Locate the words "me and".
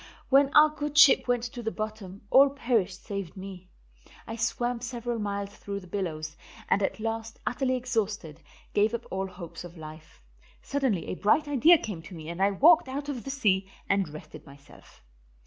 12.15-12.41